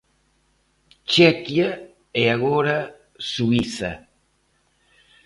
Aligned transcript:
Chequia 1.11 1.67
e 2.21 2.23
agora 2.35 2.77
Suíza. 3.31 3.91